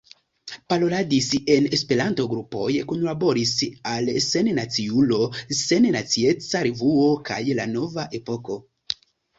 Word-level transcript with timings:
Paroladis 0.71 1.27
en 1.55 1.67
Esperanto-grupoj, 1.77 2.71
kunlaboris 2.93 3.53
al 3.93 4.11
Sennaciulo, 4.31 5.23
Sennacieca 5.63 6.67
Revuo 6.71 7.09
kaj 7.31 7.43
La 7.63 7.73
Nova 7.79 8.13
Epoko. 8.23 8.63